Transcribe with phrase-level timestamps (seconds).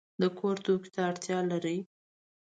[0.21, 1.77] د کور توکو ته اړتیا لرئ؟